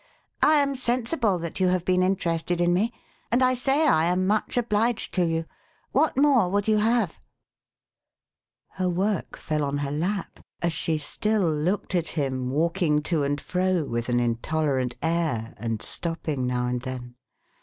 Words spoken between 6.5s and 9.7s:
you have?" Her work fell